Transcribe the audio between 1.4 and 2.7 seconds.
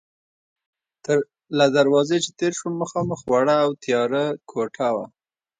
له دروازې چې تېر